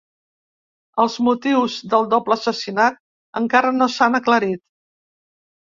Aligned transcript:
Els 1.03 1.17
motius 1.27 1.75
del 1.91 2.09
doble 2.15 2.39
assassinat 2.41 2.99
encara 3.43 3.77
no 3.79 3.91
s'han 3.99 4.23
aclarit. 4.25 4.67